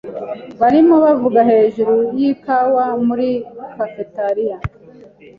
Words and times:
Barimo 0.59 0.95
bavuga 1.05 1.39
hejuru 1.51 1.93
yikawa 2.19 2.85
muri 3.07 3.29
cafeteria. 3.75 4.55